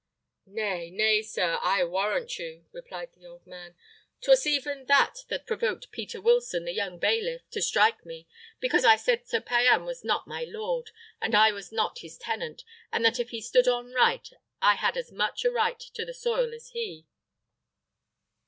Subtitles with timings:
[0.47, 3.75] "Nay, nay, sir, I warrant you," replied the old man;
[4.21, 8.27] "'twas even that that provoked Peter Wilson, the young bailiff, to strike me,
[8.59, 10.89] because I said Sir Payan was not my lord,
[11.21, 14.27] and I was not his tenant, and that if he stood on right,
[14.59, 17.05] I had as much a right to the soil as he."